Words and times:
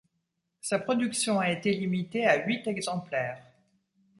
Sa 0.61 0.79
production 0.79 1.39
a 1.39 1.51
été 1.51 1.71
limitée 1.73 2.25
à 2.25 2.43
huit 2.47 2.65
exemplaires. 2.65 3.45